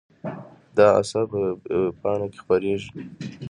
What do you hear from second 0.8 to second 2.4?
اثر په وېبپاڼه کې